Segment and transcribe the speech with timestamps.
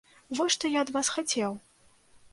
[0.39, 1.51] Вось што я ад вас хацеў!